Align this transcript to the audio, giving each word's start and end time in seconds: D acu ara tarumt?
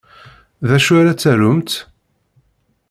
D 0.67 0.69
acu 0.75 0.91
ara 0.99 1.19
tarumt? 1.21 1.71